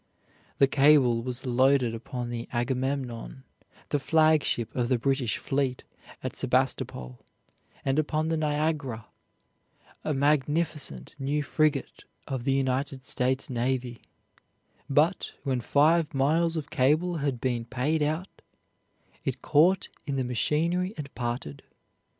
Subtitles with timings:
[0.57, 3.43] The cable was loaded upon the Agamemnon,
[3.89, 5.83] the flag ship of the British fleet
[6.23, 7.23] at Sebastopol,
[7.85, 9.07] and upon the Niagara,
[10.03, 14.01] a magnificent new frigate of the United States Navy;
[14.89, 18.41] but, when five miles of cable had been paid out,
[19.23, 21.61] it caught in the machinery and parted.